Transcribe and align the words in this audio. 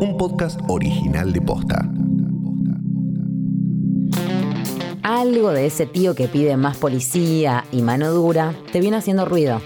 un 0.00 0.16
podcast 0.16 0.60
original 0.68 1.32
de 1.32 1.40
Posta. 1.40 1.90
Algo 5.02 5.50
de 5.50 5.66
ese 5.66 5.86
tío 5.86 6.14
que 6.14 6.28
pide 6.28 6.56
más 6.56 6.76
policía 6.76 7.64
y 7.72 7.82
mano 7.82 8.12
dura 8.12 8.54
te 8.72 8.80
viene 8.80 8.98
haciendo 8.98 9.24
ruido, 9.24 9.60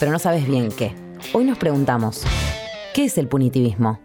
pero 0.00 0.10
no 0.10 0.18
sabes 0.18 0.48
bien 0.48 0.70
qué. 0.70 0.94
Hoy 1.32 1.44
nos 1.44 1.58
preguntamos, 1.58 2.24
¿qué 2.92 3.04
es 3.04 3.18
el 3.18 3.28
punitivismo? 3.28 4.00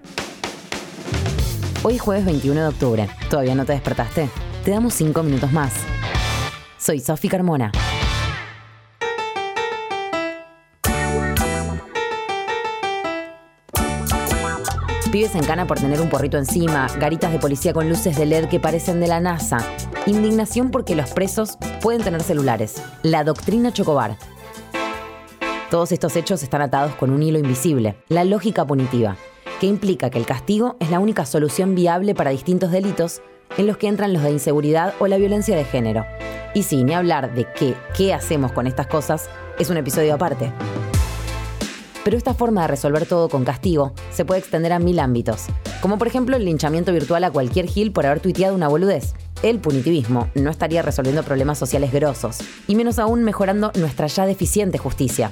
Hoy 1.83 1.95
es 1.95 2.01
jueves 2.01 2.25
21 2.25 2.61
de 2.61 2.67
octubre. 2.67 3.09
¿Todavía 3.29 3.55
no 3.55 3.65
te 3.65 3.73
despertaste? 3.73 4.29
Te 4.63 4.71
damos 4.71 4.93
5 4.93 5.23
minutos 5.23 5.51
más. 5.51 5.73
Soy 6.77 6.99
Sofi 6.99 7.29
Carmona. 7.29 7.71
Pibes 15.13 15.35
en 15.35 15.43
cana 15.43 15.67
por 15.67 15.79
tener 15.79 16.01
un 16.01 16.09
porrito 16.09 16.39
encima, 16.39 16.87
garitas 16.97 17.31
de 17.31 17.37
policía 17.37 17.71
con 17.71 17.87
luces 17.87 18.17
de 18.17 18.25
LED 18.25 18.49
que 18.49 18.59
parecen 18.59 18.99
de 18.99 19.05
la 19.05 19.19
NASA, 19.19 19.59
indignación 20.07 20.71
porque 20.71 20.95
los 20.95 21.11
presos 21.11 21.59
pueden 21.83 22.01
tener 22.01 22.23
celulares, 22.23 22.81
la 23.03 23.23
doctrina 23.23 23.71
Chocobar. 23.71 24.17
Todos 25.69 25.91
estos 25.91 26.15
hechos 26.15 26.41
están 26.41 26.63
atados 26.63 26.95
con 26.95 27.11
un 27.11 27.21
hilo 27.21 27.37
invisible, 27.37 27.95
la 28.09 28.23
lógica 28.23 28.65
punitiva, 28.65 29.15
que 29.59 29.67
implica 29.67 30.09
que 30.09 30.17
el 30.17 30.25
castigo 30.25 30.77
es 30.79 30.89
la 30.89 30.99
única 30.99 31.27
solución 31.27 31.75
viable 31.75 32.15
para 32.15 32.31
distintos 32.31 32.71
delitos 32.71 33.21
en 33.59 33.67
los 33.67 33.77
que 33.77 33.89
entran 33.89 34.13
los 34.13 34.23
de 34.23 34.31
inseguridad 34.31 34.95
o 34.97 35.05
la 35.05 35.17
violencia 35.17 35.55
de 35.55 35.63
género. 35.63 36.07
Y 36.55 36.63
sin 36.63 36.87
ni 36.87 36.95
hablar 36.95 37.35
de 37.35 37.45
qué, 37.53 37.75
qué 37.95 38.15
hacemos 38.15 38.51
con 38.51 38.65
estas 38.65 38.87
cosas 38.87 39.29
es 39.59 39.69
un 39.69 39.77
episodio 39.77 40.15
aparte. 40.15 40.51
Pero 42.03 42.17
esta 42.17 42.33
forma 42.33 42.63
de 42.63 42.67
resolver 42.67 43.05
todo 43.05 43.29
con 43.29 43.45
castigo 43.45 43.93
se 44.11 44.25
puede 44.25 44.41
extender 44.41 44.73
a 44.73 44.79
mil 44.79 44.99
ámbitos, 44.99 45.45
como 45.81 45.97
por 45.97 46.07
ejemplo 46.07 46.35
el 46.35 46.45
linchamiento 46.45 46.91
virtual 46.91 47.23
a 47.23 47.31
cualquier 47.31 47.67
gil 47.67 47.91
por 47.91 48.05
haber 48.05 48.19
tuiteado 48.19 48.55
una 48.55 48.67
boludez. 48.67 49.13
El 49.41 49.59
punitivismo 49.59 50.29
no 50.35 50.49
estaría 50.49 50.81
resolviendo 50.81 51.23
problemas 51.23 51.57
sociales 51.57 51.91
grosos, 51.91 52.39
y 52.67 52.75
menos 52.75 52.99
aún 52.99 53.23
mejorando 53.23 53.71
nuestra 53.75 54.07
ya 54.07 54.25
deficiente 54.25 54.77
justicia. 54.77 55.31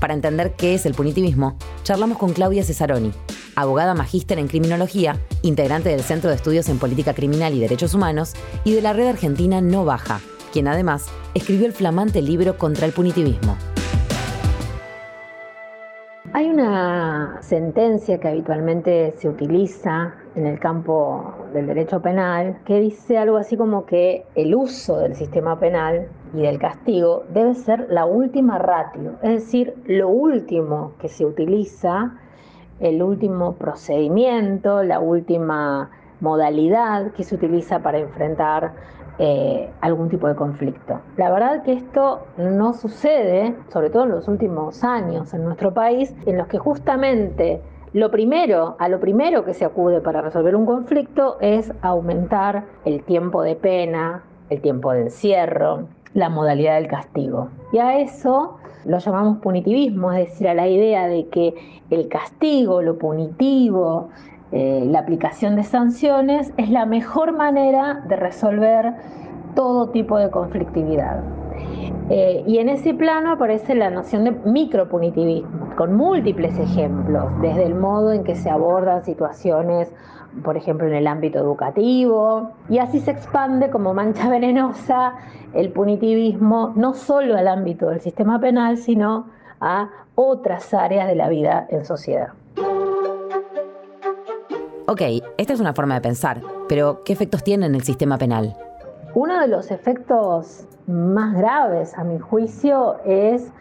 Para 0.00 0.14
entender 0.14 0.54
qué 0.56 0.74
es 0.74 0.86
el 0.86 0.94
punitivismo, 0.94 1.56
charlamos 1.82 2.18
con 2.18 2.32
Claudia 2.32 2.62
Cesaroni, 2.62 3.12
abogada 3.56 3.94
magíster 3.94 4.38
en 4.38 4.46
criminología, 4.46 5.20
integrante 5.42 5.88
del 5.88 6.02
Centro 6.02 6.30
de 6.30 6.36
Estudios 6.36 6.68
en 6.68 6.78
Política 6.78 7.14
Criminal 7.14 7.52
y 7.54 7.60
Derechos 7.60 7.94
Humanos 7.94 8.34
y 8.64 8.74
de 8.74 8.82
la 8.82 8.92
red 8.92 9.08
argentina 9.08 9.60
No 9.60 9.84
Baja, 9.84 10.20
quien 10.52 10.68
además 10.68 11.06
escribió 11.34 11.66
el 11.66 11.72
flamante 11.72 12.22
libro 12.22 12.58
Contra 12.58 12.86
el 12.86 12.92
Punitivismo. 12.92 13.56
Hay 16.38 16.48
una 16.48 17.38
sentencia 17.42 18.20
que 18.20 18.28
habitualmente 18.28 19.12
se 19.16 19.28
utiliza 19.28 20.14
en 20.36 20.46
el 20.46 20.60
campo 20.60 21.34
del 21.52 21.66
derecho 21.66 22.00
penal 22.00 22.60
que 22.64 22.78
dice 22.78 23.18
algo 23.18 23.38
así 23.38 23.56
como 23.56 23.86
que 23.86 24.24
el 24.36 24.54
uso 24.54 24.98
del 25.00 25.16
sistema 25.16 25.58
penal 25.58 26.06
y 26.32 26.42
del 26.42 26.60
castigo 26.60 27.24
debe 27.34 27.56
ser 27.56 27.88
la 27.90 28.06
última 28.06 28.56
ratio, 28.56 29.14
es 29.20 29.32
decir, 29.32 29.74
lo 29.86 30.10
último 30.10 30.92
que 31.00 31.08
se 31.08 31.24
utiliza, 31.24 32.16
el 32.78 33.02
último 33.02 33.54
procedimiento, 33.54 34.84
la 34.84 35.00
última 35.00 35.90
modalidad 36.20 37.12
que 37.12 37.24
se 37.24 37.34
utiliza 37.34 37.80
para 37.80 37.98
enfrentar 37.98 38.72
eh, 39.18 39.68
algún 39.80 40.08
tipo 40.08 40.28
de 40.28 40.36
conflicto. 40.36 41.00
La 41.16 41.30
verdad 41.30 41.62
que 41.64 41.72
esto 41.72 42.26
no 42.36 42.72
sucede, 42.72 43.56
sobre 43.72 43.90
todo 43.90 44.04
en 44.04 44.10
los 44.10 44.28
últimos 44.28 44.84
años 44.84 45.34
en 45.34 45.44
nuestro 45.44 45.74
país, 45.74 46.14
en 46.26 46.38
los 46.38 46.46
que 46.46 46.58
justamente 46.58 47.60
lo 47.94 48.10
primero, 48.10 48.76
a 48.78 48.88
lo 48.88 49.00
primero 49.00 49.44
que 49.44 49.54
se 49.54 49.64
acude 49.64 50.00
para 50.00 50.20
resolver 50.20 50.54
un 50.54 50.66
conflicto 50.66 51.38
es 51.40 51.72
aumentar 51.82 52.64
el 52.84 53.02
tiempo 53.02 53.42
de 53.42 53.56
pena, 53.56 54.22
el 54.50 54.60
tiempo 54.60 54.92
de 54.92 55.02
encierro, 55.02 55.88
la 56.14 56.28
modalidad 56.28 56.76
del 56.76 56.86
castigo. 56.86 57.48
Y 57.72 57.78
a 57.78 57.98
eso 57.98 58.58
lo 58.84 58.98
llamamos 58.98 59.38
punitivismo, 59.38 60.12
es 60.12 60.28
decir, 60.28 60.48
a 60.48 60.54
la 60.54 60.68
idea 60.68 61.08
de 61.08 61.26
que 61.28 61.54
el 61.90 62.08
castigo, 62.08 62.82
lo 62.82 62.98
punitivo, 62.98 64.10
eh, 64.50 64.84
la 64.86 65.00
aplicación 65.00 65.56
de 65.56 65.62
sanciones 65.62 66.52
es 66.56 66.70
la 66.70 66.86
mejor 66.86 67.32
manera 67.32 68.02
de 68.08 68.16
resolver 68.16 68.94
todo 69.54 69.90
tipo 69.90 70.18
de 70.18 70.30
conflictividad. 70.30 71.22
Eh, 72.10 72.44
y 72.46 72.58
en 72.58 72.70
ese 72.70 72.94
plano 72.94 73.32
aparece 73.32 73.74
la 73.74 73.90
noción 73.90 74.24
de 74.24 74.30
micropunitivismo, 74.30 75.76
con 75.76 75.94
múltiples 75.94 76.58
ejemplos, 76.58 77.26
desde 77.42 77.64
el 77.64 77.74
modo 77.74 78.12
en 78.12 78.24
que 78.24 78.34
se 78.34 78.48
abordan 78.48 79.04
situaciones, 79.04 79.92
por 80.42 80.56
ejemplo, 80.56 80.86
en 80.86 80.94
el 80.94 81.06
ámbito 81.06 81.38
educativo, 81.38 82.52
y 82.70 82.78
así 82.78 83.00
se 83.00 83.10
expande 83.10 83.68
como 83.68 83.92
mancha 83.92 84.30
venenosa 84.30 85.14
el 85.52 85.70
punitivismo 85.70 86.72
no 86.76 86.94
solo 86.94 87.36
al 87.36 87.48
ámbito 87.48 87.90
del 87.90 88.00
sistema 88.00 88.40
penal, 88.40 88.78
sino 88.78 89.26
a 89.60 89.90
otras 90.14 90.72
áreas 90.72 91.08
de 91.08 91.14
la 91.14 91.28
vida 91.28 91.66
en 91.70 91.84
sociedad. 91.84 92.28
Ok, 94.90 95.02
esta 95.36 95.52
es 95.52 95.60
una 95.60 95.74
forma 95.74 95.96
de 95.96 96.00
pensar, 96.00 96.40
pero 96.66 97.02
¿qué 97.04 97.12
efectos 97.12 97.44
tiene 97.44 97.66
en 97.66 97.74
el 97.74 97.82
sistema 97.82 98.16
penal? 98.16 98.56
Uno 99.12 99.38
de 99.38 99.46
los 99.46 99.70
efectos 99.70 100.66
más 100.86 101.36
graves, 101.36 101.92
a 101.98 102.04
mi 102.04 102.18
juicio, 102.18 102.96
es 103.04 103.52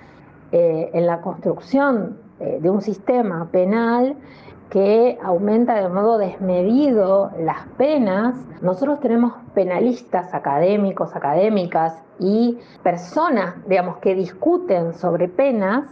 eh, 0.53 0.89
en 0.93 1.05
la 1.05 1.19
construcción 1.19 2.17
eh, 2.39 2.59
de 2.61 2.69
un 2.69 2.81
sistema 2.81 3.49
penal 3.51 4.15
que 4.69 5.17
aumenta 5.21 5.75
de 5.75 5.89
modo 5.89 6.17
desmedido 6.17 7.31
las 7.37 7.67
penas. 7.77 8.35
Nosotros 8.61 9.01
tenemos 9.01 9.33
penalistas 9.53 10.33
académicos, 10.33 11.13
académicas 11.13 12.01
y 12.19 12.57
personas, 12.83 13.55
digamos, 13.67 13.97
que 13.97 14.15
discuten 14.15 14.93
sobre 14.93 15.27
penas, 15.27 15.83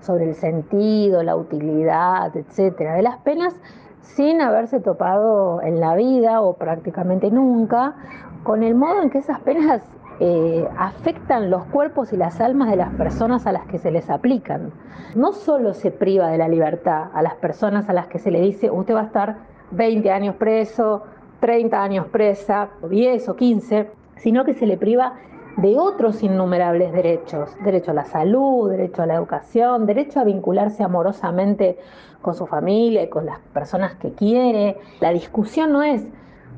sobre 0.00 0.30
el 0.30 0.34
sentido, 0.34 1.22
la 1.22 1.36
utilidad, 1.36 2.34
etcétera, 2.34 2.94
de 2.94 3.02
las 3.02 3.18
penas 3.18 3.54
sin 4.02 4.40
haberse 4.40 4.80
topado 4.80 5.62
en 5.62 5.80
la 5.80 5.94
vida 5.94 6.40
o 6.40 6.54
prácticamente 6.54 7.30
nunca 7.30 7.94
con 8.42 8.62
el 8.62 8.74
modo 8.74 9.02
en 9.02 9.10
que 9.10 9.18
esas 9.18 9.40
penas 9.40 9.82
eh, 10.20 10.66
afectan 10.76 11.50
los 11.50 11.64
cuerpos 11.66 12.12
y 12.12 12.16
las 12.16 12.40
almas 12.40 12.70
de 12.70 12.76
las 12.76 12.92
personas 12.94 13.46
a 13.46 13.52
las 13.52 13.66
que 13.66 13.78
se 13.78 13.90
les 13.90 14.10
aplican. 14.10 14.72
No 15.14 15.32
solo 15.32 15.74
se 15.74 15.90
priva 15.90 16.28
de 16.28 16.38
la 16.38 16.48
libertad 16.48 17.04
a 17.14 17.22
las 17.22 17.34
personas 17.34 17.88
a 17.88 17.92
las 17.92 18.08
que 18.08 18.18
se 18.18 18.30
le 18.30 18.40
dice 18.40 18.70
usted 18.70 18.94
va 18.94 19.02
a 19.02 19.04
estar 19.04 19.36
20 19.70 20.10
años 20.10 20.34
preso, 20.36 21.04
30 21.40 21.82
años 21.82 22.06
presa, 22.06 22.68
10 22.88 23.28
o 23.28 23.36
15, 23.36 23.90
sino 24.16 24.44
que 24.44 24.54
se 24.54 24.66
le 24.66 24.76
priva 24.76 25.14
de 25.56 25.78
otros 25.78 26.22
innumerables 26.22 26.92
derechos, 26.92 27.50
derecho 27.64 27.90
a 27.90 27.94
la 27.94 28.04
salud, 28.04 28.70
derecho 28.70 29.02
a 29.02 29.06
la 29.06 29.14
educación, 29.14 29.86
derecho 29.86 30.20
a 30.20 30.24
vincularse 30.24 30.82
amorosamente 30.82 31.78
con 32.22 32.34
su 32.34 32.46
familia 32.46 33.08
con 33.10 33.26
las 33.26 33.38
personas 33.52 33.94
que 33.96 34.12
quiere. 34.12 34.76
La 35.00 35.10
discusión 35.10 35.72
no 35.72 35.82
es 35.82 36.06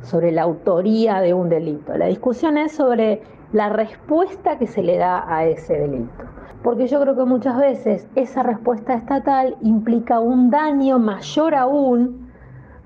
sobre 0.02 0.32
la 0.32 0.42
autoría 0.42 1.20
de 1.20 1.34
un 1.34 1.48
delito, 1.48 1.96
la 1.96 2.06
discusión 2.06 2.56
es 2.56 2.72
sobre 2.72 3.22
la 3.52 3.68
respuesta 3.68 4.58
que 4.58 4.66
se 4.66 4.82
le 4.82 4.96
da 4.96 5.24
a 5.26 5.44
ese 5.44 5.78
delito. 5.78 6.24
Porque 6.62 6.86
yo 6.86 7.00
creo 7.00 7.16
que 7.16 7.24
muchas 7.24 7.58
veces 7.58 8.06
esa 8.14 8.42
respuesta 8.42 8.94
estatal 8.94 9.56
implica 9.62 10.20
un 10.20 10.50
daño 10.50 10.98
mayor 10.98 11.54
aún 11.54 12.29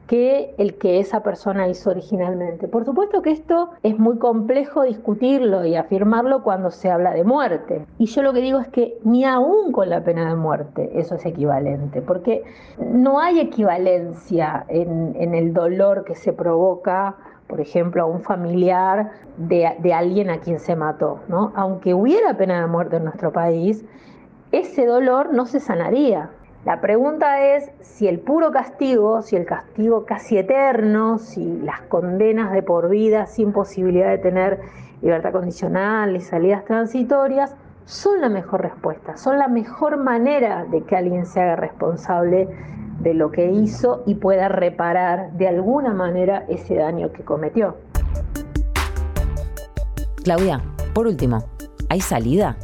que 0.06 0.54
el 0.58 0.74
que 0.74 1.00
esa 1.00 1.22
persona 1.22 1.68
hizo 1.68 1.90
originalmente. 1.90 2.68
Por 2.68 2.84
supuesto 2.84 3.22
que 3.22 3.30
esto 3.30 3.70
es 3.82 3.98
muy 3.98 4.18
complejo 4.18 4.82
discutirlo 4.82 5.64
y 5.64 5.76
afirmarlo 5.76 6.42
cuando 6.42 6.70
se 6.70 6.90
habla 6.90 7.12
de 7.12 7.24
muerte. 7.24 7.86
Y 7.98 8.06
yo 8.06 8.22
lo 8.22 8.32
que 8.32 8.40
digo 8.40 8.58
es 8.58 8.68
que 8.68 8.98
ni 9.04 9.24
aún 9.24 9.72
con 9.72 9.88
la 9.88 10.04
pena 10.04 10.28
de 10.28 10.36
muerte 10.36 10.90
eso 10.94 11.14
es 11.14 11.24
equivalente, 11.24 12.02
porque 12.02 12.44
no 12.78 13.18
hay 13.18 13.40
equivalencia 13.40 14.64
en, 14.68 15.34
el 15.34 15.54
dolor 15.54 16.04
que 16.04 16.14
se 16.14 16.32
provoca 16.32 17.16
por 17.46 17.60
ejemplo, 17.60 18.02
a 18.02 18.06
un 18.06 18.22
familiar 18.22 19.10
de, 19.36 19.76
de, 19.78 19.92
alguien 19.92 20.30
a 20.30 20.40
quien 20.40 20.58
se 20.58 20.74
mató. 20.74 21.20
¿no? 21.28 21.52
Aunque 21.54 21.92
hubiera 21.92 22.36
pena 22.38 22.62
de 22.62 22.66
muerte 22.66 22.96
en 22.96 23.04
nuestro 23.04 23.32
país, 23.32 23.84
ese 24.50 24.86
dolor 24.86 25.34
no 25.34 25.44
se 25.44 25.60
sanaría. 25.60 26.30
La 26.64 26.80
pregunta 26.80 27.42
es 27.42 27.70
si 27.82 28.08
el 28.08 28.20
puro 28.20 28.50
castigo, 28.50 29.20
si 29.20 29.36
el 29.36 29.44
castigo 29.44 30.06
casi 30.06 30.38
eterno, 30.38 31.18
si 31.18 31.58
las 31.58 31.82
condenas 31.82 32.52
de 32.52 32.62
por 32.62 32.88
vida 32.88 33.26
sin 33.26 33.52
posibilidad 33.52 34.08
de 34.08 34.16
tener 34.16 34.60
libertad 35.02 35.32
condicional 35.32 36.16
y 36.16 36.20
salidas 36.20 36.64
transitorias, 36.64 37.54
son 37.84 38.22
la 38.22 38.30
mejor 38.30 38.62
respuesta, 38.62 39.18
son 39.18 39.38
la 39.38 39.48
mejor 39.48 39.98
manera 39.98 40.64
de 40.64 40.82
que 40.84 40.96
alguien 40.96 41.26
se 41.26 41.42
haga 41.42 41.56
responsable 41.56 42.48
de 43.00 43.12
lo 43.12 43.30
que 43.30 43.50
hizo 43.50 44.02
y 44.06 44.14
pueda 44.14 44.48
reparar 44.48 45.32
de 45.32 45.48
alguna 45.48 45.92
manera 45.92 46.46
ese 46.48 46.76
daño 46.76 47.12
que 47.12 47.24
cometió. 47.24 47.76
Claudia, 50.22 50.62
por 50.94 51.06
último, 51.06 51.44
¿hay 51.90 52.00
salida? 52.00 52.56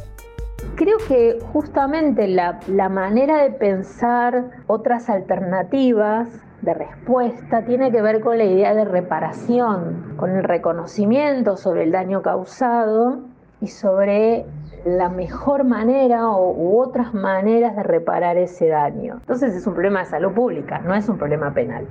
Creo 0.75 0.97
que 1.07 1.39
justamente 1.53 2.27
la, 2.27 2.59
manera 2.89 3.43
de 3.43 3.51
pensar 3.51 4.51
otras 4.67 5.09
alternativas 5.09 6.29
de 6.61 6.73
respuesta 6.73 7.65
tiene 7.65 7.91
que 7.91 8.01
ver 8.01 8.21
con 8.21 8.37
la 8.37 8.43
idea 8.43 8.73
de 8.73 8.85
reparación, 8.85 10.13
con 10.17 10.31
el 10.31 10.43
reconocimiento 10.43 11.57
sobre 11.57 11.83
el 11.83 11.91
daño 11.91 12.21
causado 12.21 13.19
y 13.61 13.67
sobre 13.67 14.45
la 14.85 15.09
mejor 15.09 15.63
manera 15.63 16.29
o, 16.29 16.51
u 16.51 16.79
otras 16.79 17.13
maneras 17.13 17.75
de 17.75 17.83
reparar 17.83 18.37
ese 18.37 18.67
daño. 18.67 19.15
Entonces 19.21 19.55
es 19.55 19.65
un 19.67 19.73
problema 19.73 19.99
de 19.99 20.05
salud 20.05 20.33
pública, 20.33 20.79
no 20.79 20.93
es 20.93 21.07
un 21.09 21.17
problema 21.17 21.53
penal. 21.53 21.87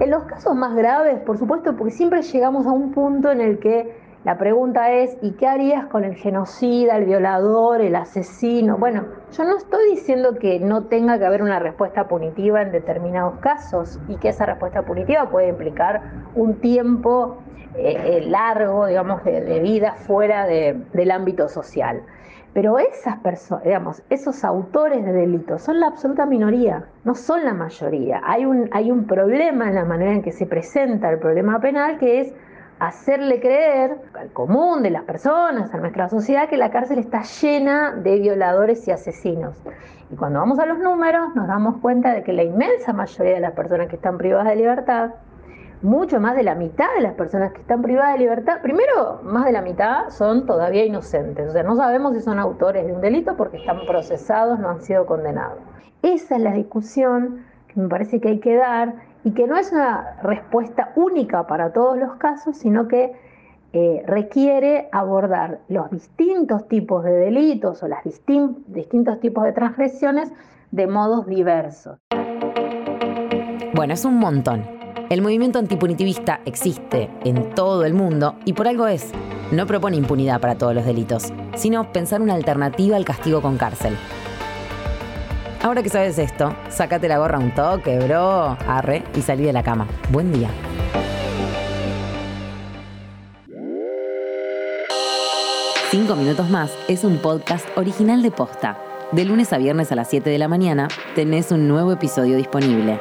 En 0.00 0.10
los 0.10 0.24
casos 0.24 0.56
más 0.56 0.74
graves, 0.74 1.20
por 1.20 1.38
supuesto, 1.38 1.76
porque 1.76 1.92
siempre 1.92 2.22
llegamos 2.22 2.66
a 2.66 2.72
un 2.72 2.90
punto 2.90 3.30
en 3.30 3.40
el 3.40 3.60
que 3.60 4.03
la 4.24 4.38
pregunta 4.38 4.90
es, 4.90 5.18
¿y 5.20 5.32
qué 5.32 5.46
harías 5.46 5.84
con 5.86 6.02
el 6.02 6.14
genocida, 6.14 6.96
el 6.96 7.04
violador, 7.04 7.82
el 7.82 7.94
asesino? 7.94 8.78
Bueno, 8.78 9.04
yo 9.30 9.44
no 9.44 9.58
estoy 9.58 9.90
diciendo 9.90 10.36
que 10.38 10.58
no 10.60 10.84
tenga 10.84 11.18
que 11.18 11.26
haber 11.26 11.42
una 11.42 11.58
respuesta 11.58 12.08
punitiva 12.08 12.62
en 12.62 12.72
determinados 12.72 13.38
casos 13.40 14.00
y 14.08 14.16
que 14.16 14.30
esa 14.30 14.46
respuesta 14.46 14.80
punitiva 14.80 15.28
puede 15.28 15.48
implicar 15.48 16.00
un 16.34 16.54
tiempo 16.54 17.36
eh, 17.76 17.96
eh, 18.02 18.20
largo, 18.26 18.86
digamos, 18.86 19.22
de, 19.24 19.60
vida 19.60 19.92
fuera 19.92 20.46
del 20.46 21.10
ámbito 21.10 21.46
social. 21.50 22.00
Pero 22.54 22.78
esas 22.78 23.18
personas, 23.18 23.64
digamos, 23.64 24.02
esos 24.08 24.42
autores 24.42 25.04
de 25.04 25.12
delitos 25.12 25.60
son 25.60 25.80
la 25.80 25.88
absoluta 25.88 26.24
minoría, 26.24 26.86
no 27.04 27.14
son 27.14 27.44
la 27.44 27.52
mayoría. 27.52 28.22
Hay 28.24 28.46
un, 28.46 28.70
hay 28.72 28.90
un 28.90 29.06
problema 29.06 29.68
en 29.68 29.74
la 29.74 29.84
manera 29.84 30.12
en 30.12 30.22
que 30.22 30.32
se 30.32 30.46
presenta 30.46 31.10
el 31.10 31.18
problema 31.18 31.60
penal 31.60 31.98
que 31.98 32.20
es 32.20 32.34
hacerle 32.88 33.40
creer 33.40 33.98
al 34.18 34.30
común 34.32 34.82
de 34.82 34.90
las 34.90 35.04
personas, 35.04 35.72
a 35.72 35.78
nuestra 35.78 36.08
sociedad, 36.08 36.48
que 36.48 36.56
la 36.56 36.70
cárcel 36.70 36.98
está 36.98 37.22
llena 37.22 37.92
de 37.92 38.18
violadores 38.18 38.86
y 38.86 38.90
asesinos. 38.90 39.56
Y 40.10 40.16
cuando 40.16 40.40
vamos 40.40 40.58
a 40.58 40.66
los 40.66 40.78
números 40.78 41.34
nos 41.34 41.46
damos 41.46 41.78
cuenta 41.78 42.12
de 42.12 42.22
que 42.22 42.32
la 42.32 42.42
inmensa 42.42 42.92
mayoría 42.92 43.34
de 43.34 43.40
las 43.40 43.52
personas 43.52 43.88
que 43.88 43.96
están 43.96 44.18
privadas 44.18 44.48
de 44.48 44.56
libertad, 44.56 45.10
mucho 45.82 46.18
más 46.18 46.34
de 46.34 46.42
la 46.42 46.54
mitad 46.54 46.86
de 46.96 47.02
las 47.02 47.14
personas 47.14 47.52
que 47.52 47.60
están 47.60 47.82
privadas 47.82 48.14
de 48.14 48.20
libertad, 48.20 48.60
primero, 48.62 49.20
más 49.22 49.44
de 49.44 49.52
la 49.52 49.60
mitad 49.60 50.08
son 50.10 50.46
todavía 50.46 50.84
inocentes, 50.84 51.48
o 51.48 51.52
sea, 51.52 51.62
no 51.62 51.76
sabemos 51.76 52.14
si 52.14 52.20
son 52.20 52.38
autores 52.38 52.86
de 52.86 52.92
un 52.92 53.00
delito 53.00 53.36
porque 53.36 53.58
están 53.58 53.80
procesados, 53.86 54.58
no 54.58 54.70
han 54.70 54.80
sido 54.80 55.04
condenados. 55.06 55.58
Esa 56.02 56.36
es 56.36 56.42
la 56.42 56.52
discusión 56.52 57.44
que 57.68 57.80
me 57.80 57.88
parece 57.88 58.20
que 58.20 58.28
hay 58.28 58.40
que 58.40 58.56
dar 58.56 58.94
y 59.24 59.32
que 59.32 59.46
no 59.46 59.56
es 59.56 59.72
una 59.72 60.18
respuesta 60.22 60.92
única 60.96 61.46
para 61.46 61.72
todos 61.72 61.96
los 61.98 62.14
casos, 62.16 62.58
sino 62.58 62.86
que 62.88 63.12
eh, 63.72 64.04
requiere 64.06 64.88
abordar 64.92 65.60
los 65.68 65.90
distintos 65.90 66.68
tipos 66.68 67.02
de 67.02 67.10
delitos 67.10 67.82
o 67.82 67.88
los 67.88 67.98
distintos 68.66 69.18
tipos 69.20 69.44
de 69.44 69.52
transgresiones 69.52 70.30
de 70.70 70.86
modos 70.86 71.26
diversos. 71.26 71.98
Bueno, 73.74 73.94
es 73.94 74.04
un 74.04 74.18
montón. 74.18 74.62
El 75.10 75.22
movimiento 75.22 75.58
antipunitivista 75.58 76.40
existe 76.44 77.10
en 77.24 77.50
todo 77.54 77.84
el 77.84 77.94
mundo 77.94 78.36
y 78.44 78.52
por 78.52 78.68
algo 78.68 78.86
es. 78.86 79.10
No 79.52 79.66
propone 79.66 79.96
impunidad 79.96 80.40
para 80.40 80.56
todos 80.56 80.74
los 80.74 80.84
delitos, 80.84 81.32
sino 81.56 81.92
pensar 81.92 82.22
una 82.22 82.34
alternativa 82.34 82.96
al 82.96 83.04
castigo 83.04 83.42
con 83.42 83.56
cárcel. 83.56 83.96
Ahora 85.64 85.82
que 85.82 85.88
sabes 85.88 86.18
esto, 86.18 86.54
sácate 86.68 87.08
la 87.08 87.16
gorra 87.16 87.38
un 87.38 87.54
toque, 87.54 87.98
bro, 87.98 88.54
arre 88.68 89.02
y 89.16 89.22
salí 89.22 89.44
de 89.44 89.52
la 89.54 89.62
cama. 89.62 89.88
Buen 90.10 90.30
día. 90.30 90.50
Cinco 95.90 96.16
minutos 96.16 96.50
más 96.50 96.70
es 96.86 97.02
un 97.02 97.16
podcast 97.16 97.66
original 97.78 98.20
de 98.20 98.30
Posta. 98.30 98.76
De 99.12 99.24
lunes 99.24 99.54
a 99.54 99.56
viernes 99.56 99.90
a 99.90 99.94
las 99.94 100.10
7 100.10 100.28
de 100.28 100.36
la 100.36 100.48
mañana 100.48 100.88
tenés 101.14 101.50
un 101.50 101.66
nuevo 101.66 101.92
episodio 101.92 102.36
disponible. 102.36 103.00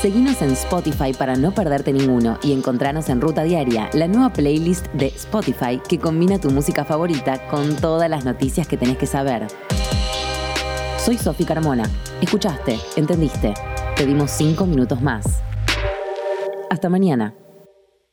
Seguinos 0.00 0.40
en 0.40 0.52
Spotify 0.52 1.12
para 1.12 1.36
no 1.36 1.52
perderte 1.52 1.92
ninguno 1.92 2.38
y 2.42 2.54
encontranos 2.54 3.10
en 3.10 3.20
Ruta 3.20 3.42
Diaria, 3.42 3.90
la 3.92 4.08
nueva 4.08 4.32
playlist 4.32 4.86
de 4.94 5.08
Spotify 5.08 5.78
que 5.86 5.98
combina 5.98 6.38
tu 6.38 6.50
música 6.50 6.86
favorita 6.86 7.46
con 7.48 7.76
todas 7.76 8.08
las 8.08 8.24
noticias 8.24 8.66
que 8.66 8.78
tenés 8.78 8.96
que 8.96 9.06
saber. 9.06 9.46
Soy 11.04 11.18
Sofi 11.18 11.44
Carmona. 11.44 11.82
Escuchaste, 12.20 12.78
entendiste. 12.94 13.54
Te 13.96 14.06
dimos 14.06 14.30
cinco 14.30 14.66
minutos 14.66 15.02
más. 15.02 15.42
Hasta 16.70 16.88
mañana. 16.88 17.34